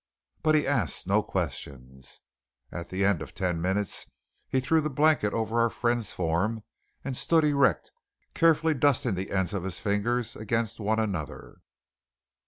[0.41, 2.21] But he asked no questions.
[2.71, 4.07] At the end of ten minutes
[4.49, 6.63] he threw the blanket over our friend's form
[7.03, 7.91] and stood erect,
[8.33, 11.59] carefully dusting the ends of his fingers against one another.